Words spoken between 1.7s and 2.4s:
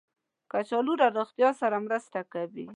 مرسته